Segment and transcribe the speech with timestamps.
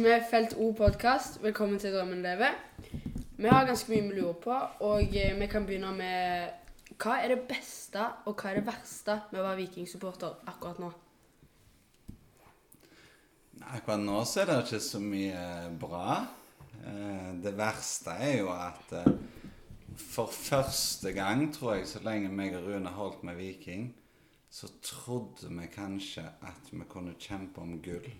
[0.00, 2.54] Vi Felt O podkast velkommen til Drømmen lever.
[3.36, 4.54] Vi har ganske mye vi lurer på,
[4.86, 9.18] og eh, vi kan begynne med Hva er det beste og hva er det verste
[9.28, 10.88] med å være vikingsupporter akkurat nå?
[13.76, 15.44] Akkurat nå så er det ikke så mye
[15.84, 16.18] bra.
[16.80, 19.14] Eh, Det verste er jo at eh,
[20.00, 23.90] for første gang, tror jeg, så lenge meg og Rune holdt med Viking,
[24.48, 28.14] så trodde vi kanskje at vi kunne kjempe om gull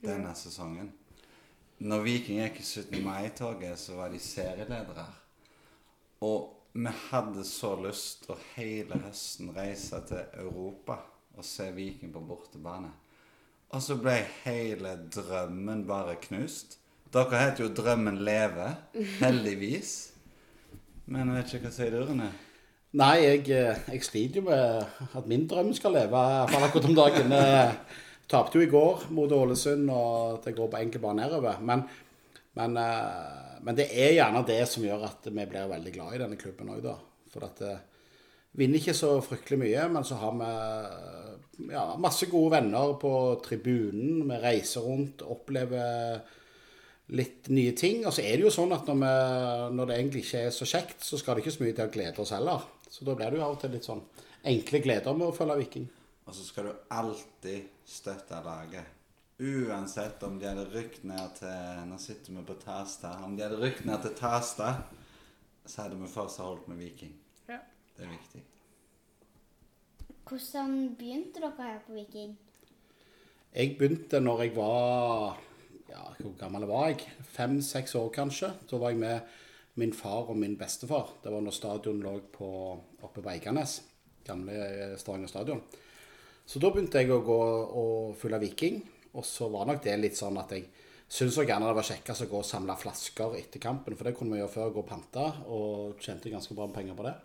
[0.00, 0.96] denne sesongen.
[1.76, 3.02] Når Viking gikk i 17.
[3.04, 5.04] mai-toget, så var de serieledere.
[6.24, 11.02] Og vi hadde så lyst å hele høsten reise til Europa
[11.36, 12.88] og se Viking på bortebane.
[13.76, 14.14] Og så ble
[14.46, 16.78] hele drømmen bare knust.
[17.12, 18.70] Dere heter jo Drømmen leve,
[19.22, 19.94] heldigvis.
[21.06, 22.32] Men jeg vet ikke hva sier du, Rune?
[22.96, 26.68] Nei, jeg, eh, jeg sliter jo med at min drøm skal leve, i hvert fall
[26.70, 27.36] akkurat om dagen.
[28.26, 31.60] Eh, Tapte jo i går mot Ålesund, og det går på enkel bare nedover.
[31.60, 31.84] Men,
[32.54, 36.18] men, eh, men det er gjerne det som gjør at vi blir veldig glad i
[36.18, 36.96] denne klubben òg, da.
[37.32, 37.84] For at eh,
[38.56, 43.12] vinner ikke så fryktelig mye, men så har vi ja, masse gode venner på
[43.44, 44.24] tribunen.
[44.26, 46.20] Vi reiser rundt, opplever
[47.14, 48.02] litt nye ting.
[48.06, 49.12] Og så er det jo sånn at når, vi,
[49.76, 51.92] når det egentlig ikke er så kjekt, så skal det ikke så mye til å
[51.94, 52.64] glede oss heller.
[52.90, 54.02] Så da blir det jo av og til litt sånn
[54.46, 55.86] enkle gleder med å følge Viking.
[56.26, 58.92] Og så skal du alltid støtte laget.
[59.38, 63.12] Uansett om de hadde rykt ned til Nå sitter vi på Tasta.
[63.24, 64.72] Om de hadde rykt ned til Tasta,
[65.66, 67.12] så hadde vi fortsatt holdt med Viking.
[67.48, 67.60] Ja.
[67.96, 68.42] Det er viktig.
[70.26, 72.34] Hvordan begynte dere her på Viking?
[73.54, 75.38] Jeg begynte når jeg var
[75.88, 77.06] ja, Hvor gammel var jeg?
[77.36, 78.50] Fem-seks år, kanskje.
[78.70, 79.20] Da var jeg med
[79.76, 81.12] min far og min bestefar.
[81.22, 82.48] Det var når stadion lå på,
[83.02, 83.82] oppe på Eiganes.
[84.24, 85.62] Gamle Stavanger stadion.
[86.46, 87.38] Så da begynte jeg å gå
[87.82, 88.82] og følge Viking.
[89.16, 90.68] Og så var nok det litt sånn at jeg
[91.06, 93.96] syntes gjerne det var kjekkest å gå og samle flasker etter kampen.
[93.96, 96.98] For det kunne vi gjøre før, gå og pante, og tjente ganske bra med penger
[96.98, 97.16] på det.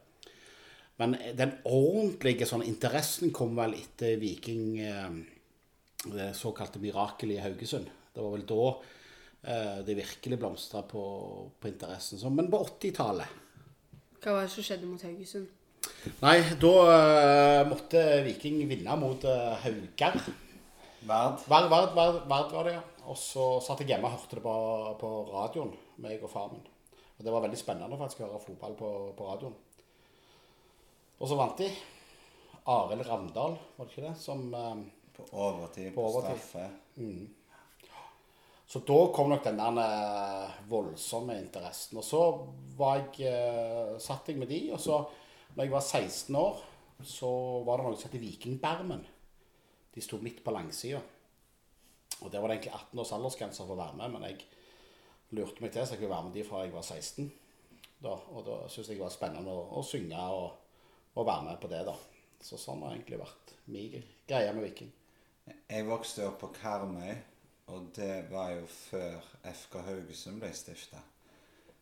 [1.02, 5.14] Men den ordentlige sånn interessen kom vel etter Viking eh,
[6.12, 7.90] det såkalte mirakelet i Haugesund.
[8.14, 11.04] Det var vel da eh, det virkelig blomstra på,
[11.60, 12.22] på interessen.
[12.36, 13.40] Men på 80-tallet
[14.22, 15.50] Hva var det som skjedde mot Haugesund?
[16.22, 20.18] Nei, da uh, måtte Viking vinne mot uh, Haugar.
[21.02, 21.46] Verd.
[21.50, 22.84] Verd, verd, verd, verd var det, ja.
[23.10, 24.56] Og så satt jeg hjemme og hørte det på,
[25.02, 26.64] på radioen, meg og far min.
[27.18, 29.58] Og det var veldig spennende faktisk å høre fotball på, på radioen.
[31.22, 31.70] Og så vant de.
[32.72, 34.16] Arild Ravndal, var det ikke det?
[34.22, 34.82] Som eh,
[35.18, 36.66] På overtid, På på, straffe.
[36.70, 37.30] straffe.
[38.72, 41.98] Så da kom nok den der eh, voldsomme interessen.
[42.00, 42.22] Og så
[42.78, 45.02] var jeg, uh, satt jeg med de, og så
[45.56, 46.62] når jeg var 16 år,
[47.04, 47.32] så
[47.66, 49.04] var det noe som heter Vikingbermen.
[49.92, 51.02] De sto midt på langsida.
[52.22, 54.46] Og der var det egentlig 18 års aldersgrense for å være med, men jeg
[55.36, 57.32] lurte meg til så jeg kunne være med de fra jeg var 16.
[58.02, 60.48] Da, og da syntes jeg det var spennende å, å synge og,
[61.16, 61.96] og være med på det, da.
[62.42, 64.90] Så sånn har egentlig vært min greie med Viking.
[65.70, 67.14] Jeg vokste opp på Karmøy,
[67.74, 71.02] og det var jo før FK Haugesund ble stifta.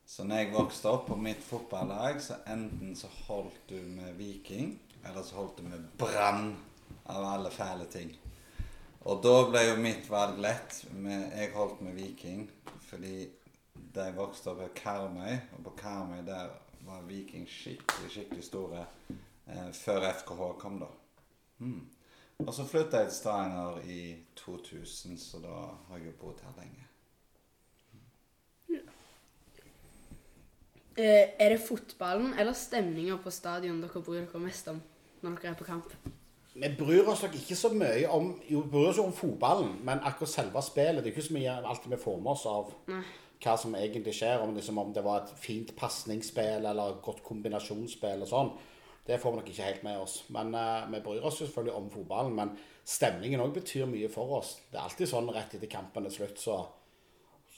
[0.09, 4.71] Så når jeg vokste opp på mitt fotballag, så enten så holdt du med Viking,
[5.05, 6.55] eller så holdt du med Brann,
[7.05, 8.15] av alle fæle ting.
[9.05, 10.79] Og da ble jo mitt valg lett.
[10.89, 12.47] Jeg holdt med Viking,
[12.89, 16.57] fordi jeg vokste opp på Karmøy, og på Karmøy der
[16.89, 20.89] var Viking skikkelig, skikkelig store eh, før FKH kom, da.
[21.61, 21.85] Mm.
[22.47, 24.03] Og så flytta jeg til Stavanger i
[24.41, 25.57] 2000, så da
[25.91, 26.89] har jeg jo bodd her lenge.
[28.73, 28.89] Eh,
[31.03, 34.81] er det fotballen eller stemninga på stadion dere bryr dere mest om
[35.23, 35.93] når dere er på kamp?
[36.59, 39.77] Vi bryr oss nok ikke så mye om Jo, vi bryr oss jo om fotballen,
[39.85, 42.73] men akkurat selve spillet Det er ikke så mye alltid vi får med oss av
[42.89, 43.03] Nei.
[43.43, 44.41] hva som egentlig skjer.
[44.43, 48.51] Om, liksom, om det var et fint pasningsspill eller et godt kombinasjonsspill og sånn.
[49.07, 50.17] Det får vi nok ikke helt med oss.
[50.35, 52.35] Men uh, vi bryr oss jo selvfølgelig om fotballen.
[52.35, 52.51] Men
[52.83, 54.57] stemningen òg betyr mye for oss.
[54.69, 56.59] Det er alltid sånn rett etter kampen er slutt, så,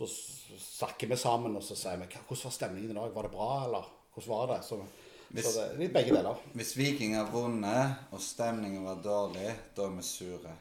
[0.09, 3.13] så snakker vi sammen og så sier vi 'Hvordan var stemningen i dag?
[3.15, 4.83] Var det bra, eller hvordan var det?' Så,
[5.30, 6.36] Hvis- så det er litt begge deler.
[6.53, 10.56] Hvis Viking har vunnet, og stemningen var dårlig, da er vi sure.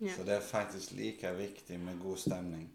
[0.00, 0.16] Ja.
[0.16, 2.70] Så det er faktisk like viktig med god stemning.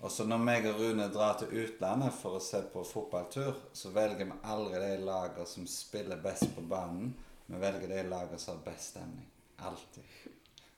[0.00, 3.90] Og så når meg og Rune drar til utlandet for å se på fotballtur, så
[3.90, 7.14] velger vi aldri de lagene som spiller best på banen.
[7.48, 9.26] Vi velger de lagene som har best stemning.
[9.58, 10.04] Alltid.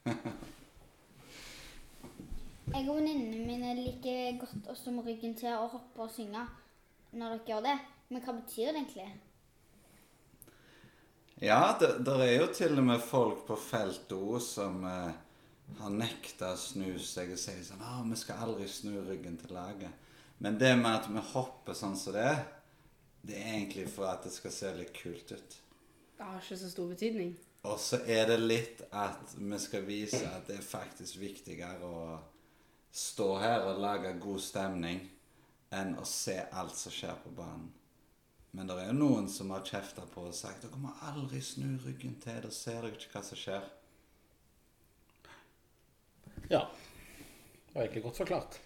[2.70, 6.44] Jeg og venninnene mine liker godt å stå med ryggen til og hoppe og synge
[7.11, 7.75] når dere gjør det.
[8.11, 9.08] Men hva betyr det egentlig?
[11.43, 15.19] Ja, det der er jo til og med folk på feltet òg som eh,
[15.81, 19.56] har nekta å snu seg og sier sånn ah, 'Vi skal aldri snu ryggen til
[19.56, 20.08] laget'.
[20.38, 22.32] Men det med at vi hopper sånn som det,
[23.26, 25.56] det er egentlig for at det skal se litt kult ut.
[26.16, 27.34] Det har ikke så stor betydning.
[27.64, 32.20] Og så er det litt at vi skal vise at det er faktisk viktigere å
[32.92, 35.02] stå her og lage god stemning
[35.70, 37.69] enn å se alt som skjer på banen.
[38.50, 41.76] Men det er jo noen som har kjefta på og sagt dere må aldri snu
[41.84, 43.69] ryggen til, da ser dere ikke hva som skjer.
[46.50, 46.64] Ja.
[47.70, 48.58] Det var egentlig godt forklart.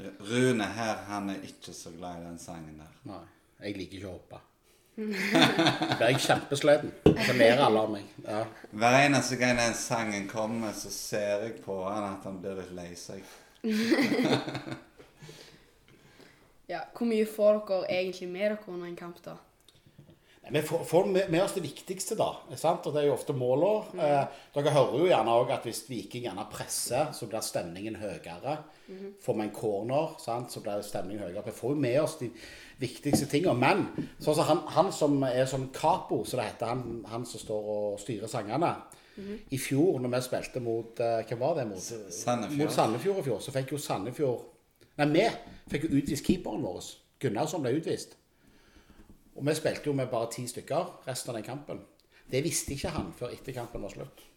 [0.00, 2.96] Rune her, han er ikke så glad i den sangen der.
[3.10, 3.20] Nei,
[3.60, 4.40] jeg liker ikke å hoppe.
[4.92, 6.90] Da blir jeg kjempesliten.
[7.24, 8.08] Så ler alle av meg.
[8.26, 8.42] Ja.
[8.76, 12.74] Hver eneste gang den sangen kommer, så ser jeg på han at han blir litt
[12.76, 13.22] lei seg.
[16.72, 19.34] Ja, Hvor mye får dere egentlig med dere under en kamp, da?
[20.50, 22.32] Vi får, får med, oss det viktigste, da.
[22.58, 22.86] Sant?
[22.86, 24.02] Og det er jo ofte målene.
[24.02, 28.56] Eh, dere hører jo gjerne òg at hvis Viking gjerne presser, så blir stemningen høyere.
[29.22, 30.50] Får vi en corner, sant?
[30.50, 31.44] så blir stemningen høyere.
[31.46, 32.32] Vi får jo med oss de
[32.82, 33.54] viktigste tingene.
[33.54, 37.42] Men sånn som han, han som er sånn capo, som det heter, han, han som
[37.44, 38.72] står og styrer sangene
[39.52, 41.68] I fjor, når vi spilte mot eh, Hvem var det?
[41.70, 42.58] Mot Sandefjord.
[42.58, 44.48] Mot Sandefjord i fjor, så fikk jo Sandefjord
[44.98, 45.28] Nei, vi
[45.72, 46.82] fikk jo utvist keeperen vår.
[47.22, 48.18] Gunnarsson ble utvist.
[49.36, 51.80] Og vi spilte jo med bare ti stykker resten av den kampen.
[52.30, 54.28] Det visste ikke han før etter kampen var slutt.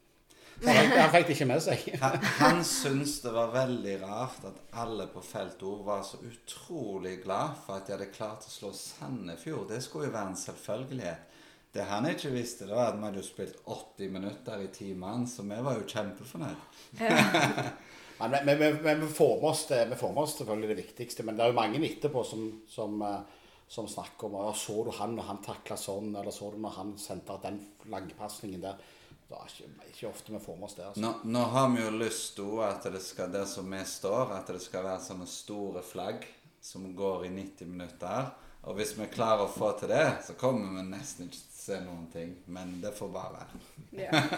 [0.64, 1.82] Han, han fikk det ikke med seg.
[2.00, 7.58] Han, han syntes det var veldig rart at alle på feltet var så utrolig glad
[7.66, 9.68] for at de hadde klart å slå Sandefjord.
[9.74, 11.34] Det skulle jo være en selvfølgelighet.
[11.76, 14.94] Det han ikke visste, det var at vi hadde jo spilt 80 minutter i ti
[14.96, 17.02] mann, så vi var jo kjempefornøyd.
[18.16, 20.78] Men, men, men, men vi, får med oss det, vi får med oss selvfølgelig det
[20.78, 21.24] viktigste.
[21.28, 24.92] Men det er jo mange etterpå som, som, eh, som snakker om ja, så du
[24.94, 27.60] han når han takla sånn, eller så du når han sendte den
[27.92, 28.80] langpasningen der.
[29.26, 30.86] Det er ikke, ikke ofte vi får med oss det.
[30.86, 31.02] altså.
[31.02, 34.52] Nå, nå har vi jo lyst til at det skal, der som vi står, at
[34.54, 36.28] det skal være sånne store flagg
[36.62, 38.30] som går i 90 minutter.
[38.66, 41.64] Og hvis vi klarer å få til det, så kommer vi nesten ikke til å
[41.66, 42.36] se noen ting.
[42.54, 43.64] Men det får bare være.
[43.98, 44.22] Ja.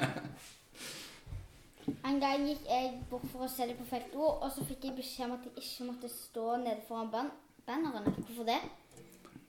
[2.03, 4.97] En gang gikk jeg bort for å se det på feltet, og så fikk jeg
[4.97, 7.29] beskjed om at jeg ikke måtte stå nede foran ban
[7.67, 8.11] bannerne.
[8.25, 8.59] Hvorfor det?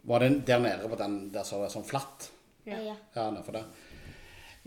[0.09, 2.31] Var det der nede på den der som er sånn flatt?
[2.69, 2.81] Ja.
[2.81, 2.97] Ja.
[3.15, 3.69] Ja, nedfor der.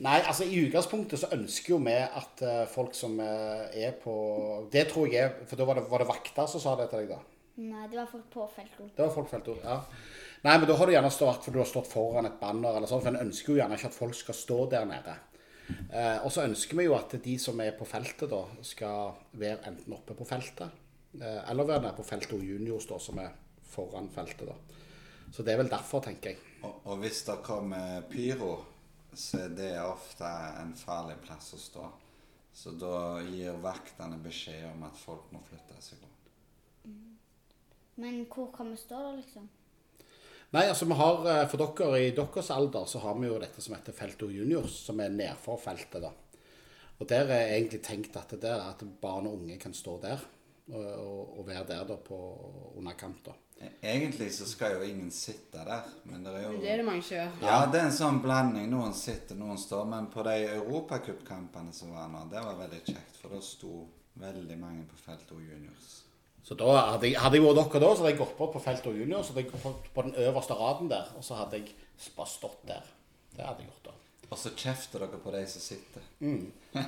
[0.01, 4.13] Nei, altså i utgangspunktet så ønsker jo vi at uh, folk som uh, er på
[4.73, 7.03] Det tror jeg er For da var det, var det vakter som sa det til
[7.03, 7.19] deg, da?
[7.61, 8.89] Nei, det var folk på feltord.
[8.95, 9.75] Det var folk felt ord, ja.
[10.41, 12.89] Nei, men da har du gjerne stått for du har stått foran et banner eller
[12.89, 15.17] sånn, for en ønsker jo gjerne ikke at folk skal stå der nede.
[15.91, 19.59] Uh, og så ønsker vi jo at de som er på feltet da, skal være
[19.69, 20.79] enten oppe på feltet,
[21.19, 23.35] eller være nede på feltet og juniors da, som er
[23.69, 24.55] foran feltet da.
[25.31, 26.41] Så det er vel derfor, tenker jeg.
[26.67, 28.53] Og, og hvis det kommer pyro,
[29.13, 30.27] så er det ofte
[30.61, 31.87] en farlig plass å stå.
[32.53, 36.03] Så da gir vaktene beskjed om at folk må flytte seg.
[38.01, 39.47] Men hvor kan vi stå da, liksom?
[40.51, 43.61] Nei, altså vi har, eh, For dere i deres alder så har vi jo dette
[43.63, 46.01] som heter Felto Juniors, som er nedfor feltet.
[46.01, 46.11] da.
[46.99, 50.19] Og Der er egentlig tenkt at, det er at barn og unge kan stå der
[50.71, 52.17] og, og, være der da på,
[52.77, 53.25] underkant.
[53.25, 53.31] da.
[53.81, 57.05] Egentlig så skal jo ingen sitte der, men det er jo Det er det mange
[57.05, 57.33] som gjør.
[57.45, 58.69] Ja, det er en sånn blanding.
[58.71, 59.89] Noen sitter, noen står.
[59.89, 63.19] Men på de europacupkampene som var nå, det var veldig kjekt.
[63.21, 63.73] For da sto
[64.21, 66.01] veldig mange på feltet og juniors.
[66.43, 68.61] Så da hadde jeg, hadde jeg vært dere da, så hadde jeg gått bort på
[68.63, 71.67] Felto Juniors, så hadde jeg gått på den øverste raden der, og så hadde jeg
[72.15, 72.87] bare stått der.
[73.35, 73.93] Det hadde jeg gjort da.
[74.31, 76.01] Og så kjefter dere på de som sitter.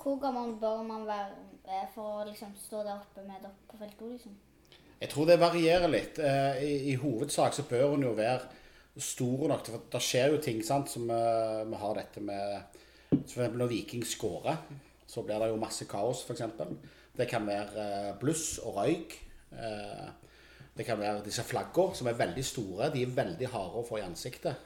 [0.00, 4.06] Hvor gammel bør man være for å liksom stå der oppe med dere på feltet?
[4.14, 4.34] liksom?
[4.96, 6.18] Jeg tror det varierer litt.
[6.24, 8.46] Eh, I, i hovedsak så bør hun jo være
[8.96, 13.60] stor nok, for det skjer jo ting, sant, som eh, vi har dette med eksempel
[13.60, 14.62] når Viking scorer,
[15.06, 16.46] så blir det jo masse kaos, f.eks.
[17.16, 19.18] Det kan være eh, bluss og røyk.
[20.76, 22.88] Det kan være disse flaggene, som er veldig store.
[22.92, 24.58] De er veldig harde å få i ansiktet.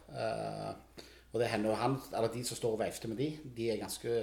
[1.31, 3.79] Og det hender jo han, eller de som står og veifter med de, de er
[3.79, 4.17] ganske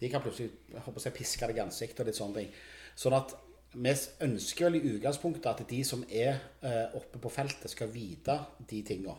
[0.00, 2.50] De kan plutselig jeg håper jeg, piske deg i ansiktet og litt sånne ting.
[2.98, 3.36] Sånn at
[3.72, 3.92] vi
[4.24, 8.38] ønsker vel i utgangspunktet at de som er eh, oppe på feltet, skal vite
[8.70, 9.14] de tinga.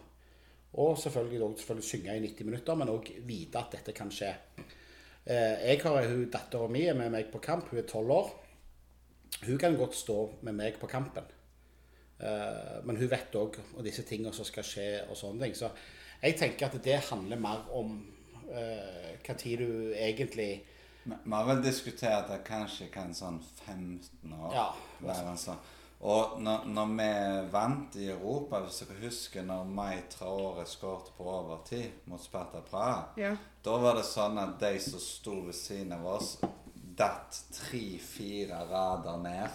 [0.73, 4.31] Og selvfølgelig, selvfølgelig synge i 90 minutter, men òg vite at dette kan skje.
[5.25, 8.31] Eh, jeg har hun Dattera mi er med meg på kamp, hun er tolv år.
[9.45, 11.29] Hun kan godt stå med meg på kampen.
[12.19, 15.55] Eh, men hun vet òg disse tingene som skal skje og sånne ting.
[15.57, 15.69] Så
[16.23, 17.99] jeg tenker at det handler mer om
[18.49, 20.63] hva tid du egentlig
[21.05, 24.73] Vi har vel diskutert at kanskje kan sånn 15 år Ja.
[25.01, 25.57] være en sånn
[26.01, 31.25] Og når, når vi vant i Europa, hvis dere husker når Mai Traore skåret på
[31.27, 33.35] overtid mot Sparta Praha, Ja.
[33.63, 36.37] da var det sånn at de som sto ved siden av oss,
[36.95, 39.49] datt tre-fire rader ned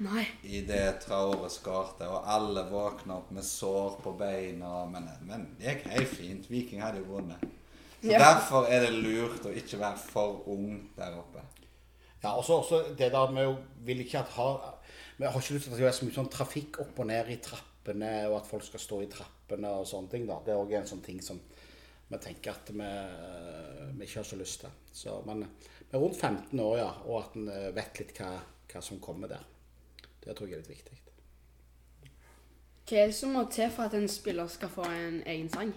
[0.00, 0.26] Nei.
[0.42, 4.84] i det Traore skårte, og alle våkna opp med sår på beina.
[4.86, 6.50] Men, men det gikk helt fint.
[6.50, 7.38] Viking hadde jo vunnet.
[8.02, 8.18] Så Ja.
[8.18, 11.42] Derfor er det lurt å ikke være for ung der oppe.
[12.22, 14.74] Ja, og også det der med å vil ikke at ha
[15.18, 17.06] Vi har ikke lyst til at det skal være så mye sånn trafikk opp og
[17.06, 20.26] ned i trappene, og at folk skal stå i trappene og sånne ting.
[20.28, 20.36] da.
[20.46, 21.40] Det er òg en sånn ting som
[22.08, 22.90] vi tenker at vi,
[23.98, 24.70] vi ikke har så lyst til.
[24.92, 25.42] Så, men
[25.90, 28.30] vi er rundt 15 år, ja, og at en eh, vet litt hva,
[28.70, 29.42] hva som kommer der.
[30.22, 31.02] Det tror jeg er litt viktig.
[32.88, 35.74] Hva er det som må til for at en spiller skal få en egen sang?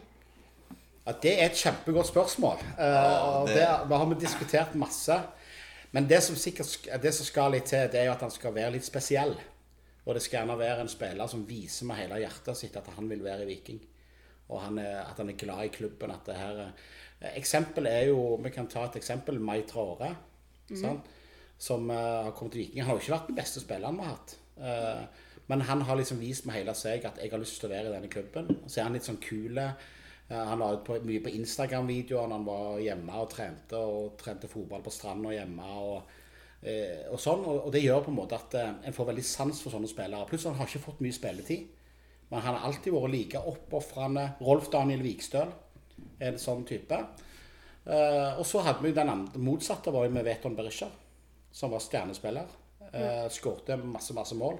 [1.07, 2.57] Ja, Det er et kjempegodt spørsmål.
[2.79, 5.21] Eh, og det- det, det har vi diskutert masse.
[5.91, 8.53] Men det som sikkert det som skal litt til, det er jo at han skal
[8.53, 9.35] være litt spesiell.
[10.05, 13.09] Og det skal gjerne være en spiller som viser med hele hjertet sitt at han
[13.09, 13.79] vil være i Viking.
[14.49, 16.11] Og han er, at han er glad i klubben.
[16.11, 16.51] at det her
[17.21, 19.39] er- Eksempel er jo, Vi kan ta et eksempel.
[19.39, 20.15] Mai Traore.
[20.81, 21.01] sant?
[21.59, 22.81] Som uh, har kommet til Viking.
[22.83, 24.35] Han har jo ikke vært den beste spilleren vi har hatt.
[24.57, 25.05] Uh,
[25.47, 27.89] men han har liksom vist med hele seg at jeg har lyst til å være
[27.89, 28.47] i denne klubben.
[28.67, 29.61] Så er han litt sånn kule.
[29.61, 29.73] Eh,
[30.37, 34.49] han la ut på, mye på Instagram-videoer når han var hjemme og trente, og trente
[34.51, 35.67] fotball på stranda hjemme.
[35.81, 36.11] og
[36.61, 39.63] eh, og sånn, og, det gjør på en måte at eh, en får veldig sans
[39.63, 40.27] for sånne spillere.
[40.29, 41.67] Pluss han har ikke fått mye spilletid.
[42.31, 44.23] Men han har alltid vært like oppofrende.
[44.47, 45.49] Rolf Daniel Vikstøl
[46.21, 46.99] er en sånn type.
[47.83, 50.87] Eh, og så hadde vi den motsatte var med Veton Berisha,
[51.51, 52.57] som var stjernespiller.
[52.91, 54.57] Uh, Skårte masse, masse mål.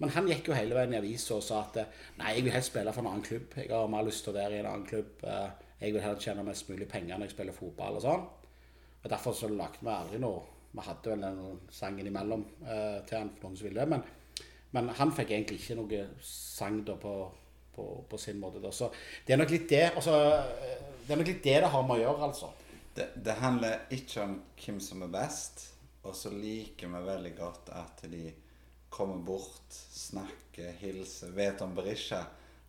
[0.00, 1.76] Men han gikk jo hele veien i avisa og sa at
[2.18, 3.52] nei, jeg vil helst spille for en annen klubb.
[3.58, 5.20] Jeg har mer lyst til å være i en annen klubb.
[5.28, 8.24] Eh, jeg vil heller tjene mest mulig penger når jeg spiller fotball og sånn.
[9.02, 13.18] Og Derfor så lagde vi aldri noe Vi hadde vel den sangen imellom eh, til
[13.18, 13.84] han for noen som ville.
[13.92, 14.04] Men,
[14.72, 17.12] men han fikk egentlig ikke noe sang da på,
[17.74, 18.62] på, på sin måte.
[18.62, 18.70] Da.
[18.72, 18.88] Så
[19.26, 21.98] det er nok litt det altså, eh, Det er nok litt det det har med
[21.98, 22.48] å gjøre, altså.
[22.96, 24.32] Det, det handler ikke om
[24.62, 25.66] hvem som er best,
[26.08, 28.24] og så liker vi veldig godt at de
[28.92, 31.32] kommer bort, snakker, hilser.
[31.36, 32.24] Vet om Berisha.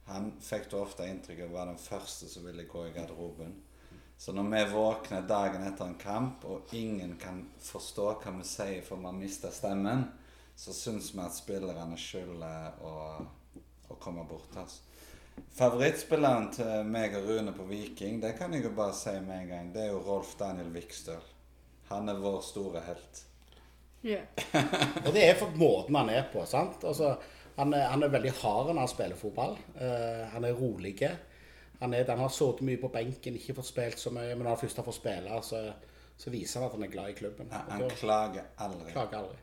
[0.06, 3.54] Han fikk du ofte inntrykk av var den første som ville gå i garderoben.
[4.18, 8.86] Så når vi våkner dagen etter en kamp, og ingen kan forstå hva vi sier
[8.86, 10.06] for vi har mista stemmen,
[10.56, 12.96] så syns vi at spillerne skylder å,
[13.92, 14.80] å komme bort til oss.
[15.58, 19.52] Favorittspilleren til meg og Rune på Viking, det kan jeg jo bare si med en
[19.52, 21.32] gang, det er jo Rolf Daniel Vikstøl.
[21.90, 23.26] Han er vår store helt.
[24.04, 24.20] Ja.
[25.06, 26.44] Og det er for måten han er på.
[26.50, 26.84] sant?
[26.84, 27.14] Altså,
[27.56, 29.56] han, er, han er veldig hard når han spiller fotball.
[29.78, 30.96] Uh, han er rolig.
[31.80, 34.34] Han, er, han har sittet mye på benken, ikke fått spilt så mye.
[34.36, 35.64] Men når han først har fått spille, så,
[36.20, 37.52] så viser han at han er glad i klubben.
[37.52, 38.92] Han, Og han da klager aldri.
[38.96, 39.40] klager aldri.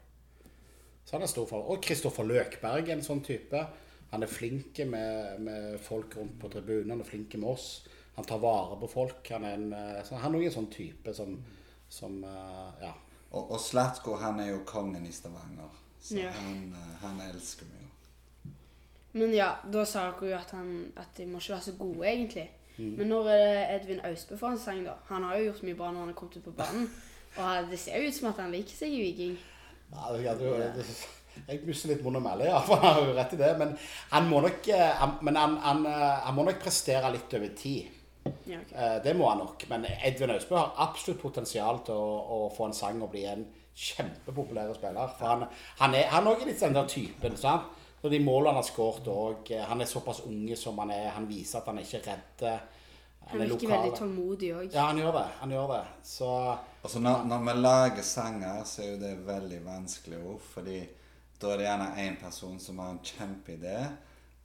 [1.05, 3.65] Så han er stor for Og Kristoffer Løkberg er en sånn type.
[4.11, 6.93] Han er flink med, med folk rundt på tribunen.
[6.93, 7.69] Han er flink med oss.
[8.17, 9.31] Han tar vare på folk.
[9.33, 11.39] Han er, en, eh, så han er en sånn type som,
[11.89, 12.93] som uh, Ja.
[13.31, 15.71] Og, og Slatko, han er jo kongen i Stavanger.
[16.03, 16.31] Så Ja.
[16.31, 18.51] han, eh, han elsker vi jo.
[19.13, 22.07] Men ja, da sa dere jo at, han, at de må ikke være så gode,
[22.07, 22.51] egentlig.
[22.79, 22.97] Mm.
[22.99, 24.93] Men når er Edvin Austbø får en sang, da?
[25.09, 26.91] Han har jo gjort mye bra når han har kommet ut på banen.
[27.39, 29.39] Og det ser jo ut som at han liker seg i Viking.
[29.93, 30.87] Ja, det, det, det,
[31.49, 32.59] jeg mister litt munn og mæle, ja.
[32.67, 33.51] For han har jo rett i det.
[33.59, 33.77] Men
[34.11, 37.55] han må nok, eh, han, men han, han, eh, han må nok prestere litt over
[37.59, 38.00] tid.
[38.51, 38.73] Ja, ok.
[38.75, 39.65] Eh, Det må han nok.
[39.71, 43.47] Men Edvin Austbø har absolutt potensial til å, å få en sang og bli en
[43.81, 45.13] kjempepopulær spiller.
[45.19, 45.47] For han,
[45.79, 47.37] han er han også litt den der typen.
[47.41, 47.71] sant?
[48.03, 51.11] Og de målene han har skåret òg Han er såpass unge som han er.
[51.17, 52.47] Han viser at han er ikke redd.
[53.31, 54.71] Han virker veldig tålmodig òg.
[54.75, 55.27] Ja, han gjør det.
[55.43, 55.83] Han gjør det.
[56.09, 56.31] Så
[56.83, 60.41] altså, når, når vi lager sanger, så er jo det veldig vanskelig ord.
[60.55, 60.79] Fordi
[61.41, 63.77] da er det gjerne én person som har en kjempeidé,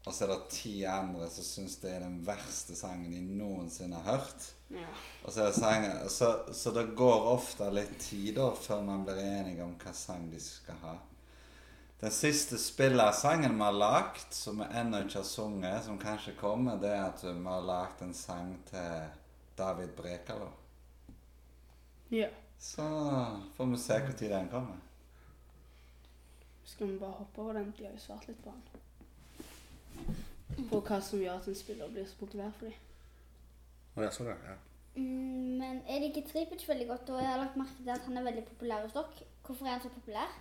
[0.06, 3.98] og så er det ti andre som syns det er den verste sangen de noensinne
[4.04, 4.52] har hørt.
[4.70, 4.86] Ja.
[5.24, 9.06] Og så er det sangen, Så, så det går ofte litt tid da før man
[9.08, 10.96] blir enige om hva sang de skal ha.
[12.02, 16.78] Den siste spillersangen vi har lagd, som vi ennå ikke har sunget, som kanskje kommer,
[16.78, 19.10] det er at vi har lagd en sang til
[19.58, 20.52] David Brekalo.
[22.10, 22.30] ja.
[22.60, 22.82] Så
[23.56, 24.78] får vi se når den kommer.
[26.66, 27.74] Skal vi bare hoppe over den?
[27.78, 28.82] De har jo svart litt på den.
[30.70, 32.80] På hva som gjør at en spiller blir så populær for dem.
[33.96, 34.56] Å, jeg så det, ja.
[34.96, 38.20] Mm, men jeg liker Tripic veldig godt, og jeg har lagt merke til at han
[38.20, 39.30] er veldig populær hos dere.
[39.46, 40.36] Hvorfor er han så populær?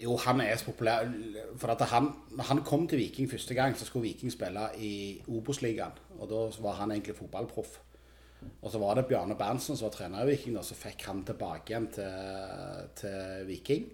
[0.00, 1.08] Jo, han er så populær.
[1.60, 4.92] For at han, når han kom til Viking første gang, så skulle Viking spille i
[5.28, 5.98] Obos-ligaen.
[6.18, 7.80] Og da var han egentlig fotballproff.
[8.62, 11.22] Og så var det Bjarne Berntsen som var trener i Viking, og så fikk han
[11.26, 13.90] tilbake igjen til, til Viking.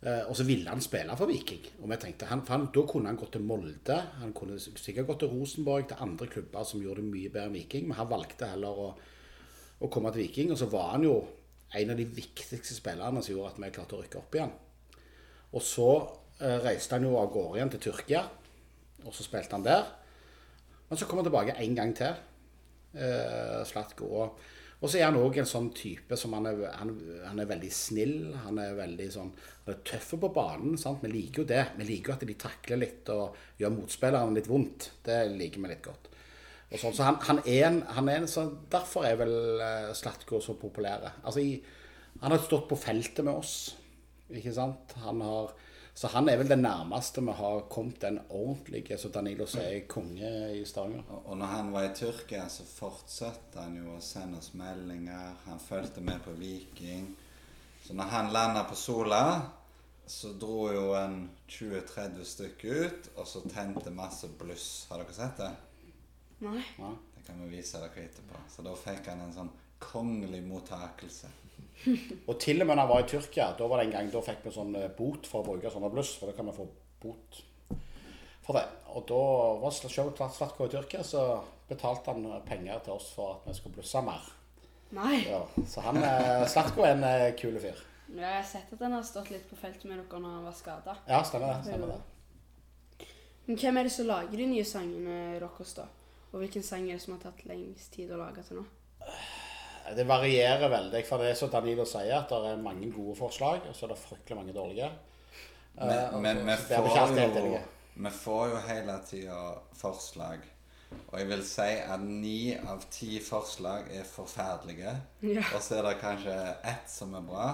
[0.00, 1.66] Eh, og så ville han spille for Viking.
[1.82, 5.20] Og vi tenkte, han, han, Da kunne han gått til Molde, han kunne sikkert gått
[5.24, 8.48] til Rosenborg, til andre klubber som gjorde det mye bedre enn Viking, men han valgte
[8.48, 8.88] heller å,
[9.80, 10.54] å komme til Viking.
[10.54, 11.18] Og så var han jo
[11.76, 14.54] en av de viktigste spillerne som gjorde at vi klarte å rykke opp igjen.
[15.50, 15.90] Og så
[16.40, 18.24] eh, reiste han jo av gårde igjen til Tyrkia,
[19.04, 19.84] og så spilte han der.
[20.88, 22.16] Men så kom han tilbake en gang til,
[22.96, 24.08] eh, Slatko.
[24.24, 24.40] Og,
[24.80, 26.94] og så er han òg en sånn type som han er, han,
[27.26, 28.14] han er veldig snill.
[28.46, 29.32] Han er veldig sånn
[29.66, 30.78] han er tøff på banen.
[30.80, 31.02] sant?
[31.04, 31.64] Vi liker jo det.
[31.76, 34.88] Vi liker jo at de takler litt og gjør motspilleren litt vondt.
[35.04, 36.08] Det liker vi litt godt.
[36.70, 39.90] Og sånn, så han, han er en, han er en sånn, Derfor er vel eh,
[39.98, 41.10] Slatko så populær.
[41.20, 41.44] Altså,
[42.22, 43.54] han har stått på feltet med oss.
[44.32, 44.96] Ikke sant?
[45.04, 45.52] Han har,
[46.00, 50.30] så han er vel det nærmeste vi har kommet den ordentlige, som Danilo sier, konge
[50.56, 51.02] i Stavanger.
[51.28, 55.34] Og når han var i Tyrkia, så fortsatte han jo å sende oss meldinger.
[55.44, 57.04] Han fulgte med på Viking.
[57.84, 59.20] Så når han landa på Sola,
[60.08, 61.20] så dro jo en
[61.52, 64.70] 20-30 stykker ut, og så tente masse bluss.
[64.88, 65.52] Har dere sett det?
[66.46, 66.64] Nei.
[66.78, 66.94] Ja.
[67.18, 68.40] Det kan vi vise dere etterpå.
[68.48, 69.52] Så da fikk han en sånn
[69.84, 71.28] kongelig mottakelse.
[72.28, 74.24] Og til og med når han var i Tyrkia, da var det en gang, da
[74.24, 76.66] fikk vi sånn eh, bot for å bruke sånne bluss, for da kan vi få
[77.02, 77.40] bot
[78.44, 78.66] for det.
[78.96, 79.22] Og da
[79.62, 81.24] var showet Slatko i Tyrkia, så
[81.70, 84.26] betalte han penger til oss for at vi skulle blusse mer.
[84.90, 85.20] Nei.
[85.28, 87.78] Ja, så han, eh, Slatko er en eh, kul fyr.
[88.10, 90.48] Ja, jeg har sett at han har stått litt på feltet med dere når han
[90.48, 90.96] var skada.
[91.06, 91.68] Ja, stemmer det.
[91.68, 93.06] Stemmer det.
[93.46, 95.86] Men hvem er det som lager de nye sangene deres, da?
[96.30, 98.66] Og hvilken sang er det som har tatt lengst tid å lage til nå?
[99.96, 101.02] Det varierer veldig.
[101.08, 103.94] For det er som Danilo sier, at det er mange gode forslag, og så er
[103.94, 104.90] det fryktelig mange dårlige.
[105.74, 107.58] Men, Eh, men vi, så vi får jo,
[107.94, 109.42] vi får jo hele tida
[109.80, 110.46] forslag.
[111.10, 114.94] Og jeg vil si at ni av ti forslag er forferdelige.
[115.22, 115.44] Ja.
[115.54, 116.34] Og så er det kanskje
[116.66, 117.52] ett som er bra.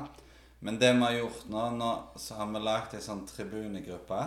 [0.61, 4.23] Men det vi har gjort nå, nå så har vi lagd ei sånn tribunegruppe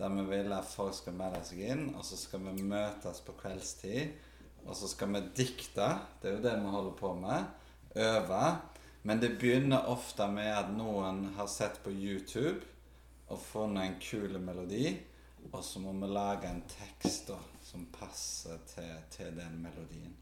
[0.00, 3.34] der vi vil at folk skal melde seg inn, og så skal vi møtes på
[3.36, 4.14] kveldstid.
[4.66, 5.86] Og så skal vi dikte.
[6.20, 7.44] Det er jo det vi holder på med.
[7.96, 8.44] Øve.
[9.02, 12.60] Men det begynner ofte med at noen har sett på YouTube
[13.30, 14.90] og funnet en kul melodi,
[15.52, 20.12] og så må vi lage en tekst da, som passer til, til den melodien.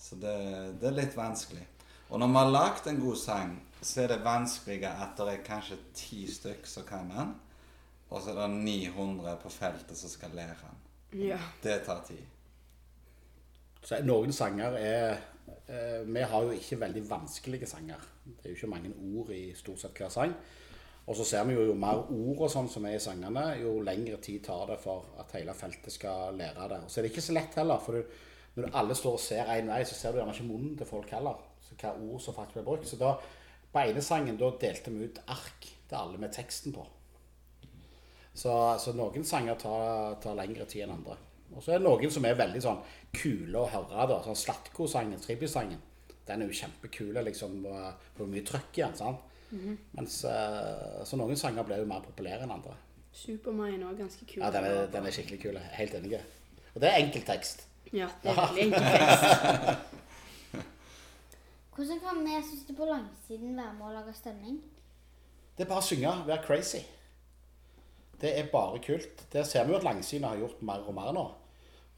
[0.00, 0.34] Så det,
[0.80, 1.62] det er litt vanskelig.
[2.08, 5.46] Og når vi har lagd en god sang, så er det vanskeligere at det er
[5.46, 7.34] kanskje ti stykker som kan den,
[8.10, 10.82] og så er det 900 på feltet som skal lære den.
[11.28, 11.38] Ja.
[11.62, 12.24] Det tar tid.
[13.84, 15.08] Så noen sanger er
[15.68, 18.00] eh, Vi har jo ikke veldig vanskelige sanger.
[18.24, 20.32] Det er jo ikke mange ord i stort sett hver sang.
[21.04, 23.76] Og så ser vi jo jo mer ord og sånn som er i sangene, jo
[23.84, 26.78] lengre tid tar det for at hele feltet skal lære det.
[26.86, 28.14] Og så er det ikke så lett heller, for du,
[28.54, 31.12] når alle står og ser én vei, så ser du gjerne ikke munnen til folk
[31.12, 31.42] heller.
[31.66, 32.88] Så hva ord som faktisk blir brukt.
[32.88, 33.12] Så da,
[33.74, 36.86] på ene sangen, da delte vi ut ark til alle med teksten på.
[38.32, 41.20] Så, så noen sanger tar, tar lengre tid enn andre.
[41.56, 42.80] Og så er det noen som er veldig sånn
[43.14, 44.06] kule å høre.
[44.10, 45.80] da, sånn Slatko-sangen, Trippy-sangen.
[46.26, 47.14] Den er jo kjempekul.
[47.24, 48.94] liksom, og Får mye trøkk i den.
[48.94, 49.20] sant?
[49.94, 52.74] Mens, eh, Så noen sanger blir jo mer populære enn andre.
[53.12, 54.42] Supermine er også ganske kul.
[54.42, 55.58] Ja, Den er, den er skikkelig kul.
[55.58, 56.20] Helt enig.
[56.74, 57.66] Og det er enkel tekst.
[57.92, 59.78] Ja, det er veldig enkeltekst.
[61.76, 64.60] Hvordan kan vi synes det på langsiden være med å lage stemning?
[65.56, 66.82] Det er bare å synge, være crazy.
[68.20, 69.24] Det er bare kult.
[69.32, 71.24] Det ser vi jo at langsiden har gjort mer og mer nå.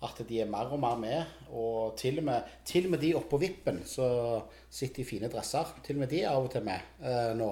[0.04, 1.38] At de er mer og mer med.
[1.48, 5.72] Og til og med, til og med de oppå vippen som sitter i fine dresser,
[5.84, 7.50] til og med de er av og til med eh, nå.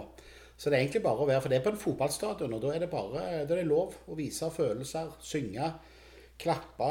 [0.56, 2.74] Så det er egentlig bare å være For det er på en fotballstadion, og da
[2.74, 5.72] er det bare da er det lov å vise følelser, synge,
[6.40, 6.90] klappe,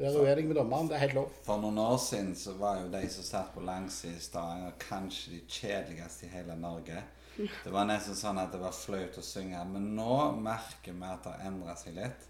[0.00, 0.90] være uenig med dommeren.
[0.90, 1.32] Det er helt lov.
[1.46, 5.36] For noen år siden så var jo de som satt på langsiden i Stavanger, kanskje
[5.36, 7.02] de kjedeligste i hele Norge.
[7.64, 9.60] Det var nesten sånn at det var flaut å synge.
[9.72, 12.26] Men nå merker vi at det har endra seg litt.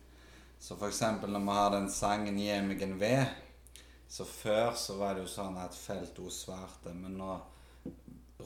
[0.61, 3.31] Så eksempel når vi har den sangen 'Gi meg en ved',
[4.09, 7.41] så før så var det jo sånn at Felto svarte, men nå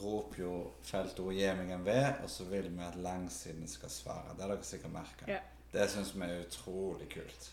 [0.03, 4.37] roper jo Felto 'Gi meg en ved', og så vil vi at langsiden skal svare.
[4.37, 5.27] Det har dere sikkert merka.
[5.29, 5.40] Ja.
[5.72, 7.50] Det syns vi er utrolig kult.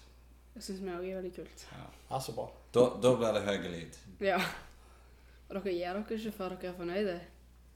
[0.54, 1.68] Det syns vi òg er veldig kult.
[2.12, 2.48] Ja, så bra.
[2.74, 4.00] Da, da blir det høy lyd.
[4.20, 4.38] Ja.
[5.50, 7.20] Og dere gir dere ikke før dere er fornøyde.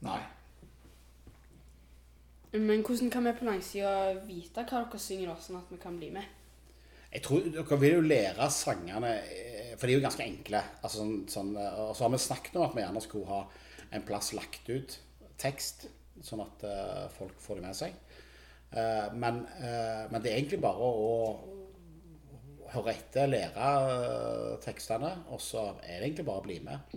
[0.05, 0.21] Nei.
[2.53, 5.97] Men hvordan kan vi på langsida vite hva dere synger, da, sånn at vi kan
[5.97, 6.35] bli med?
[7.15, 10.59] Jeg tror Dere vil jo lære sangene, eh, for de er jo ganske enkle.
[10.83, 13.43] Altså, sånn, sånn, eh, og så har vi snakket om at vi gjerne skulle ha
[13.95, 14.97] en plass lagt ut
[15.39, 15.85] tekst,
[16.23, 17.95] sånn at uh, folk får det med seg.
[18.71, 21.15] Uh, men, uh, men det er egentlig bare å
[22.73, 23.67] høre etter, lære
[24.63, 26.95] tekstene, og så er det egentlig bare å bli med.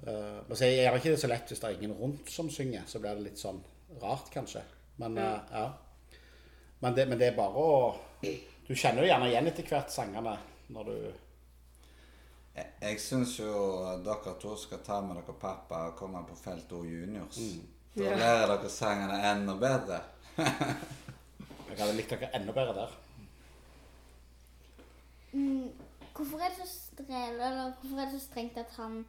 [0.00, 2.86] Men så ikke det så lett hvis det er ingen rundt som synger.
[2.88, 3.58] Så blir det litt sånn
[4.00, 4.62] rart, kanskje.
[5.02, 5.66] Men ja.
[6.80, 7.82] Men det, men det er bare å
[8.70, 10.36] Du kjenner jo gjerne igjen etter hvert sangene
[10.70, 10.92] når du
[12.54, 13.50] Jeg, jeg syns jo
[14.06, 17.38] dere to skal ta med dere pappa og komme på Felt O Juniors.
[17.96, 18.14] Da Ja.
[18.20, 19.98] lærer dere sangene enda bedre.
[21.70, 22.94] Jeg hadde likt dere enda bedre der.
[25.32, 25.70] Mm,
[26.14, 29.04] hvorfor er det så strel, eller hvorfor er det så strengt at han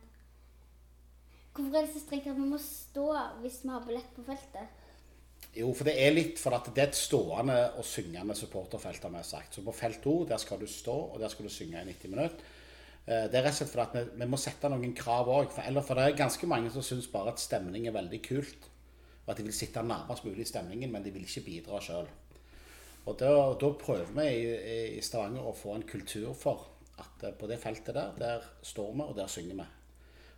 [1.53, 3.07] Hvorfor er det så strengt at vi må stå
[3.41, 4.80] hvis vi har billett på feltet?
[5.51, 9.11] Jo, for det er litt for at det er et stående og syngende supporterfelt, har
[9.11, 9.57] vi sagt.
[9.57, 12.13] Så på felt to der skal du stå, og der skal du synge i 90
[12.13, 12.37] minutter.
[13.05, 15.49] Eh, Det er rett og slett fordi at vi, vi må sette noen krav òg.
[15.51, 18.69] For, eller for det er ganske mange som syns bare at stemning er veldig kult.
[19.25, 22.07] Og at de vil sitte nærmest mulig i stemningen, men de vil ikke bidra sjøl.
[23.09, 26.67] Og da, da prøver vi i, i Stavanger å få en kultur for
[27.01, 29.67] at eh, på det feltet der, der står vi, og der synger vi.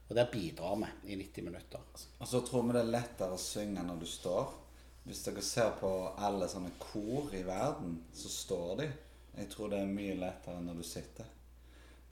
[0.10, 1.86] Og der bidrar vi i 90 minutter.
[2.17, 4.62] Og så tror vi det er lettere å synge når du står.
[5.03, 8.89] Hvis dere ser på alle sånne kor i verden, så står de.
[9.35, 11.31] Jeg tror det er mye lettere når du sitter.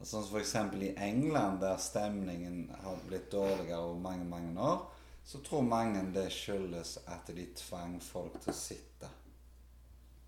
[0.02, 0.56] Sånn som f.eks.
[0.82, 4.82] i England, der stemningen har blitt dårligere over mange, mange år,
[5.24, 9.12] så tror mange det skyldes at de tvang folk til å sitte.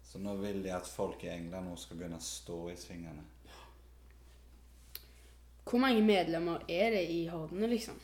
[0.06, 3.26] Så nå vil de at folk i England nå skal begynne å stå i svingene.
[5.66, 7.98] Hvor mange medlemmer er det i Hordene, liksom?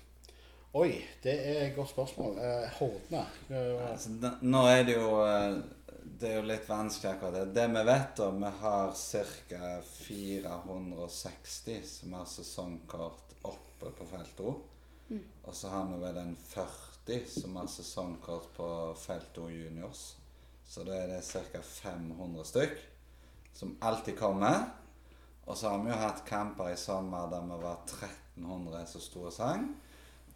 [0.77, 2.35] Oi, det er et godt spørsmål.
[2.37, 4.11] Eh, Hordene eh, Altså,
[4.45, 5.55] nå er det jo eh,
[6.21, 7.55] Det er jo litt vanskelig akkurat det.
[7.55, 9.71] Det vi vet, da Vi har ca.
[9.95, 14.53] 460 som har sesongkort oppe på felt O.
[15.49, 18.69] Og så har vi vel en 40 som har sesongkort på
[19.07, 20.05] felt O juniors.
[20.69, 21.65] Så da er det ca.
[21.65, 22.77] 500 stykk
[23.57, 24.67] som alltid kommer.
[25.49, 29.25] Og så har vi jo hatt kamper i sommer der vi var 1300 som sto
[29.31, 29.71] og sang.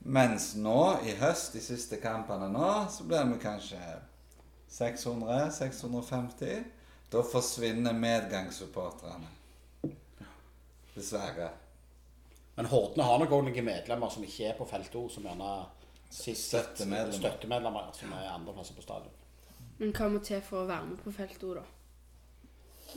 [0.03, 3.79] Mens nå, i høst, de siste kampene nå, så blir vi kanskje
[4.73, 6.63] 600-650.
[7.13, 9.29] Da forsvinner medgangssupporterne.
[10.95, 11.49] Dessverre.
[12.55, 15.51] Men Hordene har nok òg noen medlemmer som ikke er på felt O, som gjerne
[16.13, 17.17] sist Støttemedlemmer.
[17.17, 19.15] støttemedlemmer som er andre plasser på stadion.
[19.79, 21.63] Men hva må til for å være med på Felt O, da?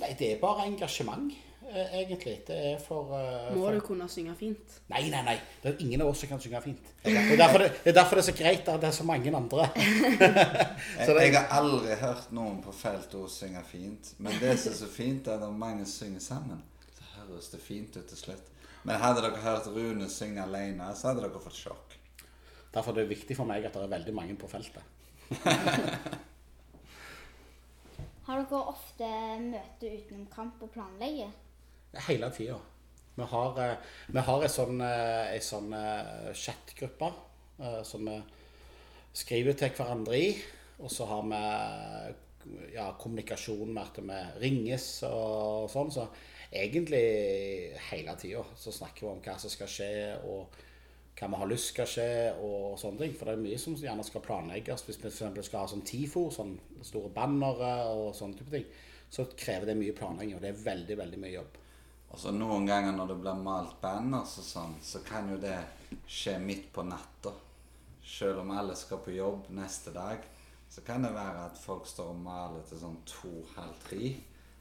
[0.02, 1.32] Nei, det er bare engasjement,
[1.74, 2.34] egentlig.
[2.46, 4.76] Det er for, uh, Må for du kunne synge fint?
[4.88, 5.36] Nei, nei, nei.
[5.62, 6.90] Det er ingen av oss som kan synge fint.
[7.04, 9.04] Det er derfor det, det, er, derfor det er så greit at det er så
[9.08, 9.68] mange andre.
[11.06, 14.12] Så det- jeg har aldri hørt noen på feltet synge fint.
[14.18, 16.62] Men det som er så fint, er når mange synger sammen,
[16.98, 18.52] så høres det fint ut til slutt.
[18.86, 21.98] Men hadde dere hørt Rune synge alene, så hadde dere fått sjokk.
[22.74, 24.82] Derfor er det viktig for meg at det er veldig mange på feltet.
[28.26, 29.08] Har dere ofte
[29.42, 31.28] møte utenom kamp og planlegge?
[32.04, 32.58] Hele tida.
[33.16, 37.12] Vi har, eh, vi har ei sånn, eh, sånn eh, chatgruppe
[37.88, 38.16] som vi
[39.16, 40.34] skriver til hverandre i.
[40.84, 45.90] Og så har vi ja, kommunikasjon med at vi ringes og sånn.
[45.90, 46.04] Så
[46.52, 49.90] egentlig hele tida så snakker vi om hva som skal skje,
[50.28, 50.60] og
[51.16, 53.16] hva vi har lyst skal skje, og sånne ting.
[53.16, 54.84] For det er mye som gjerne skal planlegges.
[54.84, 55.46] Hvis vi f.eks.
[55.48, 58.68] skal ha sånn TIFO, sånn store bannere og sånne type ting,
[59.08, 61.62] så krever det mye planlegging, og det er veldig, veldig mye jobb.
[62.10, 65.56] Og så noen ganger når det blir malt banners og sånn, så kan jo det
[66.06, 67.32] skje midt på natta.
[68.06, 70.22] Selv om alle skal på jobb neste dag,
[70.70, 74.12] så kan det være at folk står og maler til sånn to-halv tre.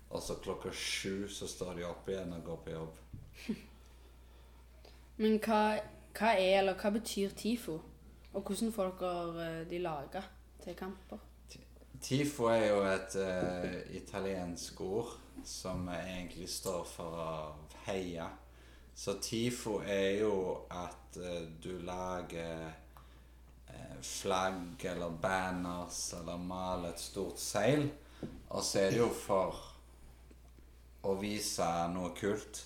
[0.09, 2.99] Og så klokka sju så står de opp igjen og går på jobb.
[5.21, 5.61] Men hva,
[6.17, 7.77] hva er, eller hva betyr TIFO?
[8.35, 10.25] Og hvordan får dere eh, de laga
[10.63, 11.21] til kamper?
[12.05, 17.29] Tifo er jo et uh, italiensk ord som egentlig står for å
[17.87, 18.27] heie.
[18.93, 20.35] Så tifo er jo
[20.69, 22.67] at uh, du lager
[23.71, 27.87] uh, flagg eller banners eller maler et stort seil.
[28.53, 29.57] Og så er det jo for
[31.09, 32.59] å vise noe kult.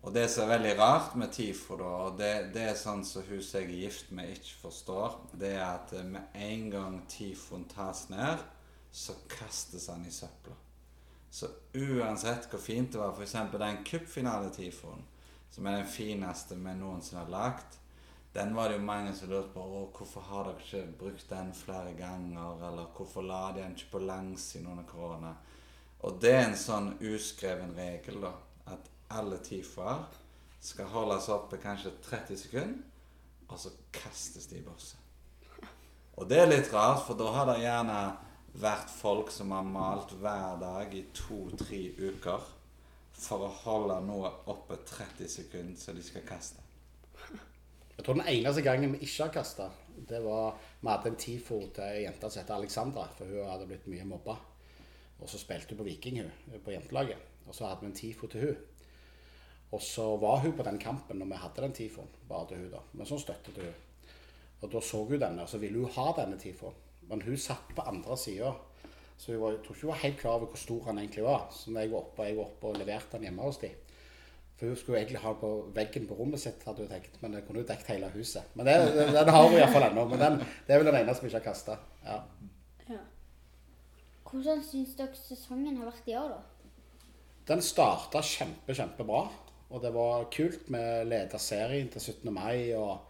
[0.00, 3.28] Og det som er veldig rart med TIFO, da, og det, det er sånn som
[3.28, 7.68] hun som jeg er gift med, ikke forstår, det er at med en gang TIFOen
[7.68, 8.40] tas ned,
[8.92, 10.56] så kastes han i søpla.
[11.30, 13.36] Så uansett hvor fint det var, f.eks.
[13.52, 15.04] den cupfinale-TIFOen,
[15.50, 17.78] som er den fineste vi noensinne har lagd,
[18.32, 21.50] den var det jo mange som lurte på å, hvorfor har dere ikke brukt den
[21.54, 25.32] flere ganger, eller hvorfor la de den ikke på langsiden under korona.
[26.06, 28.32] Og det er en sånn uskreven regel, da,
[28.70, 28.86] at
[29.18, 30.06] alle TIFO-er
[30.62, 32.86] skal holdes oppe kanskje 30 sekunder,
[33.50, 34.98] og så kastes de i bosset.
[36.20, 37.98] Og det er litt rart, for da har det gjerne
[38.52, 42.48] vært folk som har malt hver dag i to-tre uker
[43.20, 46.62] for å holde noe oppe 30 sekunder så de skal kaste.
[47.96, 49.66] Jeg tror den eneste gangen vi ikke har kasta
[50.08, 53.66] Det var, Vi hadde en TIFO til ei jente som heter Alexandra, for hun hadde
[53.68, 54.38] blitt mye mobba.
[55.20, 56.30] Og så spilte hun på Viking hun,
[56.64, 57.18] på jentelaget.
[57.46, 58.62] Og så hadde vi en TIFO til hun.
[59.76, 62.70] Og så var hun på den kampen når vi hadde den TIFO-en, bare til hun
[62.72, 62.80] da.
[62.92, 63.74] Men så støttet hun.
[64.62, 66.80] Og da så hun denne, og så ville hun ha denne TIFO-en.
[67.10, 68.54] Men hun satt på andre sida.
[69.20, 71.48] Så var, jeg tror ikke hun var helt klar over hvor stor han egentlig var.
[71.52, 73.74] Så når jeg var oppe, jeg var oppe og leverte den hjemme hos dem.
[74.56, 77.18] For hun skulle egentlig ha den på veggen på rommet sitt, hadde hun tenkt.
[77.20, 78.54] Men det kunne jo dekket hele huset.
[78.54, 80.06] Men det, den, den har hun iallfall ennå.
[80.08, 81.76] Men den, det er vel den eneste vi ikke har kasta.
[82.06, 82.16] Ja.
[82.94, 83.02] Ja.
[84.30, 86.74] Hvordan syns dere sesongen har vært i år, da?
[87.50, 89.24] Den starta kjempe, kjempebra.
[89.70, 90.68] Og det var kult.
[90.70, 92.32] Vi leda serien til 17.
[92.34, 92.72] mai.
[92.78, 93.09] og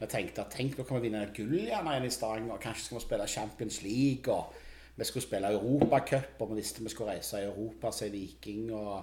[0.00, 2.60] vi tenkte at tenk, nå kan vi vinne gull igjen i Stavanger.
[2.62, 4.32] Kanskje skal vi spille Champions League.
[4.32, 4.54] og
[4.96, 9.02] Vi skulle spille Europacup, og vi visste vi skulle reise i Europa, se Viking og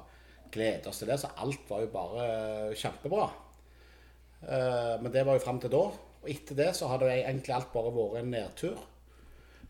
[0.51, 1.19] glede oss til det.
[1.21, 3.29] Så alt var jo bare kjempebra.
[4.43, 5.83] Eh, Men det var jo fram til da.
[6.23, 8.77] Og etter det så hadde det egentlig alt bare vært en nedtur.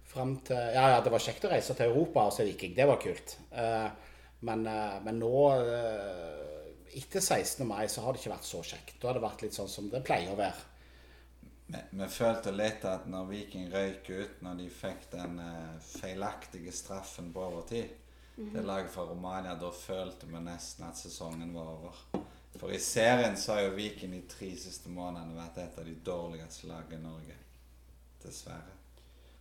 [0.08, 2.74] Frem til Ja, ja, det var kjekt å reise til Europa og se Viking.
[2.76, 3.38] Det var kult.
[3.52, 3.90] Eh,
[4.40, 7.66] Men, eh, men nå eh, Etter 16.
[7.68, 9.00] mai så har det ikke vært så kjekt.
[9.02, 10.56] Da har det vært litt sånn som det pleier å være.
[11.68, 16.72] Vi, vi følte litt at når Viking røyk ut, når de fikk den eh, feilaktige
[16.72, 17.90] straffen på overtid
[18.38, 22.02] Det laget fra Romania, da følte vi nesten at sesongen var over.
[22.58, 25.96] For i serien så har jo Viking de tre siste månedene vært et av de
[26.06, 27.38] dårligste lagene i Norge.
[28.24, 28.76] Dessverre.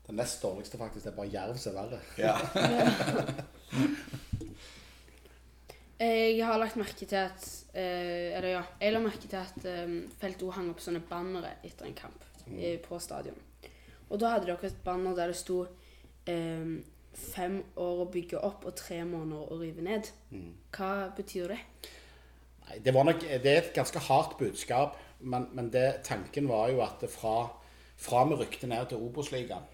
[0.06, 2.00] Det nest dårligste faktisk det er bare Jerv som er verre.
[2.16, 2.36] Ja.
[5.96, 9.94] Jeg har lagt merke til at eh, Eller ja, jeg la merke til at eh,
[10.20, 12.82] Felt O hang opp sånne bannere etter en kamp mm.
[12.84, 13.38] på stadion.
[14.10, 16.74] Og da hadde dere et banner der det sto um,
[17.16, 20.10] fem år å bygge opp og tre måneder å rive ned.
[20.76, 21.60] Hva betyr det?
[22.66, 26.70] Nei, det, var nok, det er et ganske hardt budskap, men, men det, tanken var
[26.72, 27.48] jo at fra,
[27.98, 29.66] fra vi rykte ned til Obos-ligaen,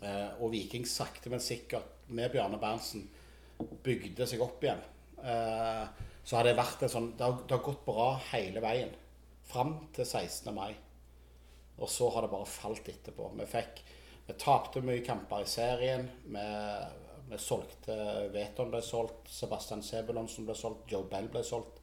[0.00, 3.06] eh, og Viking sakte, men sikkert med Bjarne Berntsen
[3.84, 4.93] bygde seg opp igjen, eh,
[5.24, 8.90] så har det vært en sånn det har, det har gått bra hele veien.
[9.48, 10.50] Fram til 16.
[10.56, 10.74] mai.
[11.80, 13.30] Og så har det bare falt etterpå.
[13.38, 13.82] Vi fikk
[14.24, 16.06] Vi tapte mye kamper i serien.
[16.32, 16.44] Vi,
[17.28, 17.96] vi solgte
[18.32, 21.82] Veton ble solgt, Sebastian Sebulonsen ble solgt, Joe Bell ble solgt.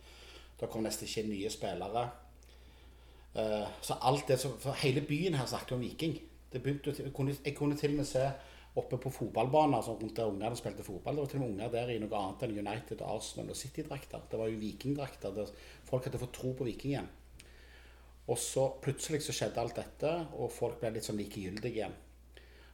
[0.58, 2.08] Det kom nesten ikke nye spillere.
[3.34, 6.18] Eh, så alt det som, Hele byen her snakket om Viking.
[6.54, 8.26] Det begynte, jeg, kunne, jeg kunne til og med se
[8.80, 11.18] oppe på fotballbaner sånn rundt der ungene spilte fotball.
[11.18, 14.24] Det var til og med unger der i noe annet enn United, Arsenal og City-drakter.
[14.32, 15.42] Det var jo Viking-drakter.
[15.90, 17.10] Folk hadde fått tro på Viking igjen.
[18.32, 21.98] Og så plutselig så skjedde alt dette, og folk ble litt sånn likegyldige igjen.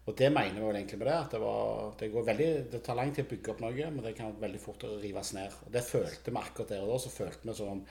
[0.08, 2.96] Og det mener vi vel egentlig med det, at det, var, det, veldig, det tar
[3.00, 5.56] lang tid å bygge opp noe, men det kan veldig fort rives ned.
[5.66, 7.82] Og det følte vi akkurat der og da, så følte vi som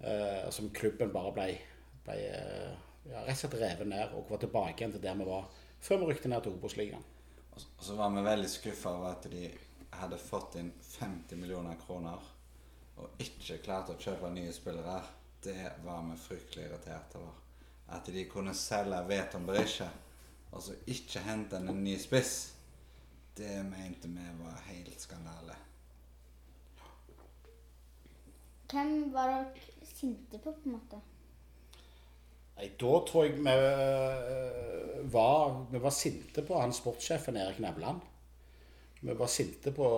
[0.00, 1.48] eh, som klubben bare ble,
[2.06, 2.70] ble eh,
[3.10, 5.50] ja, rett og slett revet ned og var tilbake igjen til der vi var
[5.84, 7.10] før vi rykte ned til Obos-ligaen.
[7.54, 9.58] Og så- var vi veldig skuffa over at de
[9.90, 12.20] hadde fått inn 50 millioner kroner
[12.96, 15.02] og ikke klarte å kjøpe nye spillere.
[15.42, 17.32] Det var vi fryktelig irritert over.
[17.88, 19.88] At de kunne selge Veton Berisha
[20.52, 22.52] og så ikke hente en ny spiss.
[23.36, 25.56] Det mente vi var helt skandale.
[28.70, 31.00] Hvem var dere sinte på, på en måte?
[32.54, 38.04] Nei, Da tror jeg vi eh, var, vi var sinte på han sportssjefen Erik Nevland.
[39.04, 39.88] Vi var sinte på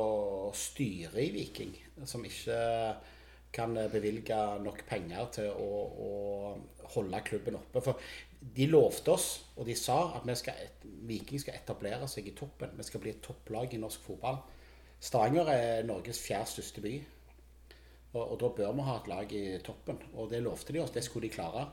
[0.56, 2.56] styret i Viking, som ikke
[3.54, 5.68] kan bevilge nok penger til å,
[6.06, 7.84] å holde klubben oppe.
[7.84, 8.02] For
[8.56, 10.58] de lovte oss, og de sa at skal,
[11.06, 12.74] Viking skal etablere seg i toppen.
[12.76, 14.42] Vi skal bli et topplag i norsk fotball.
[14.98, 16.96] Stavanger er Norges fjerde største by.
[18.16, 20.00] Og, og da bør vi ha et lag i toppen.
[20.16, 21.66] Og det lovte de oss, det skulle de klare.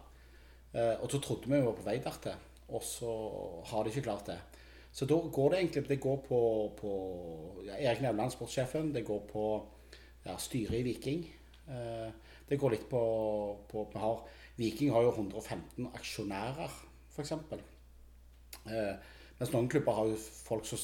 [0.73, 2.35] Eh, og så trodde vi vi var på vei dertil,
[2.73, 3.13] og så
[3.69, 4.39] har de ikke klart det.
[4.93, 6.39] Så da går det egentlig Det går på,
[6.77, 6.91] på
[7.65, 8.93] ja, Erik Nevland, sportssjefen.
[8.93, 9.45] Det går på
[10.25, 11.23] ja, styret i Viking.
[11.69, 12.11] Eh,
[12.49, 13.01] det går litt på,
[13.69, 14.25] på har,
[14.57, 16.73] Viking har jo 115 aksjonærer,
[17.15, 17.31] f.eks.
[18.69, 18.93] Eh,
[19.39, 20.81] mens noen klubber har jo folk som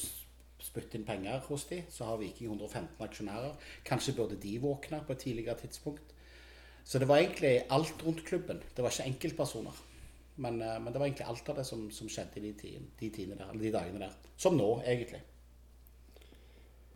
[0.60, 3.54] spytter inn penger hos dem, så har Viking 115 aksjonærer.
[3.86, 6.15] Kanskje burde de våkne på et tidligere tidspunkt.
[6.89, 8.63] Så det var egentlig alt rundt klubben.
[8.75, 9.82] Det var ikke enkeltpersoner.
[10.41, 12.88] Men, eh, men det var egentlig alt av det som, som skjedde i de, tiden,
[12.99, 14.15] de, tiden der, eller de dagene der.
[14.38, 15.19] Som nå, egentlig.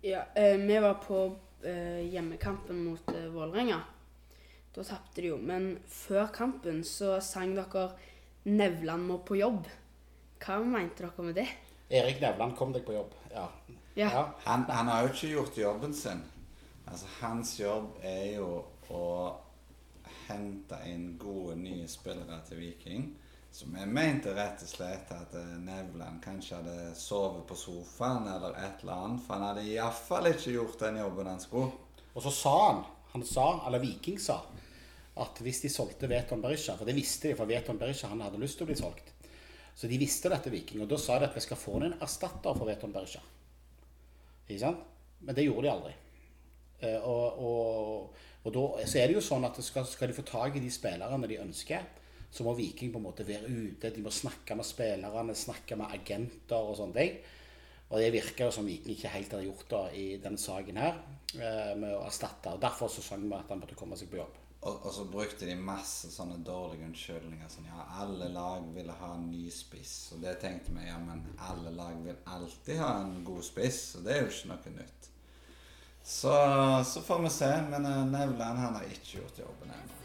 [0.01, 1.19] Ja, eh, vi var på
[1.61, 3.83] eh, hjemmekampen mot eh, Vålerenga.
[4.73, 5.37] Da tapte de jo.
[5.37, 7.91] Men før kampen så sang dere
[8.43, 9.69] 'Nevland må på jobb'.
[10.41, 11.47] Hva mente dere med det?
[11.89, 13.13] Erik Nevland, kom deg på jobb.
[13.31, 13.47] Ja.
[13.95, 14.09] Ja.
[14.43, 16.25] Han, han har jo ikke gjort jobben sin.
[16.87, 18.47] Altså, hans jobb er jo
[18.89, 19.05] å
[20.27, 23.11] hente inn gode nye spillere til Viking.
[23.53, 28.57] Som jeg mente rett og slett at eh, Nevland kanskje hadde sovet på sofaen eller
[28.57, 31.69] et eller annet, for han hadde iallfall ikke gjort den jobben han skulle.
[32.13, 32.81] Og så sa han,
[33.13, 34.39] han sa, eller Viking sa,
[35.21, 38.41] at hvis de solgte Veton Berisha, for det visste de, for Veton Berisha han hadde
[38.41, 39.13] lyst til å bli solgt.
[39.77, 42.57] Så de visste dette, Viking, og da sa de at vi skal få en erstatter
[42.57, 43.21] for Veton Berisha.
[44.47, 44.81] Ikke sant?
[45.23, 45.93] Men det gjorde de aldri.
[46.83, 50.25] Eh, og, og, og da så er det jo sånn at skal, skal de få
[50.27, 51.85] tak i de spillerne de ønsker,
[52.33, 53.91] så må Viking på en måte være ute.
[53.93, 57.19] De må snakke med spillerne, snakke med agenter og sånne ting.
[57.93, 60.97] Og det virker jo som Viking ikke helt har gjort da i denne saken her,
[61.37, 62.55] eh, med å erstatte.
[62.55, 64.39] og Derfor så sang vi at han måtte komme seg på jobb.
[64.63, 67.49] Og, og så brukte de masse sånne dårlige unnskyldninger.
[67.51, 69.95] Sånn, ja, alle lag ville ha en ny spiss.
[70.15, 73.81] Og det tenkte vi, ja, men alle lag vil alltid ha en god spiss.
[73.99, 75.12] Og det er jo ikke noe nytt.
[76.03, 76.33] Så,
[76.85, 77.61] så får vi se.
[77.69, 80.02] Men uh, Nevland han har ikke gjort jobben ennå.